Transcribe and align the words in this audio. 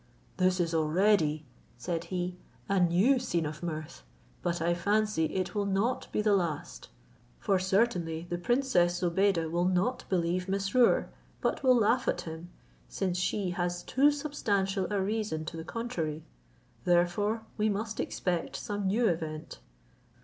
"This 0.37 0.59
is 0.59 0.73
already," 0.73 1.45
said 1.77 2.05
he, 2.05 2.39
"a 2.67 2.79
new 2.79 3.19
scene 3.19 3.45
of 3.45 3.61
mirth, 3.61 4.01
but 4.41 4.59
I 4.59 4.73
fancy 4.73 5.25
it 5.25 5.53
will 5.53 5.67
not 5.67 6.11
be 6.11 6.23
the 6.23 6.33
last; 6.35 6.89
for 7.37 7.59
certainly 7.59 8.25
the 8.27 8.39
princess 8.39 8.97
Zobeide 8.99 9.51
will 9.51 9.65
not 9.67 10.05
believe 10.09 10.47
Mesrour, 10.49 11.09
but 11.39 11.61
will 11.61 11.75
laugh 11.75 12.07
at 12.07 12.21
him, 12.21 12.49
since 12.89 13.19
she 13.19 13.51
has 13.51 13.83
too 13.83 14.09
substantial 14.09 14.91
a 14.91 14.99
reason 14.99 15.45
to 15.45 15.55
the 15.55 15.63
contrary; 15.63 16.23
therefore 16.83 17.43
we 17.55 17.69
must 17.69 17.99
expect 17.99 18.55
some 18.55 18.87
new 18.87 19.05
event." 19.07 19.59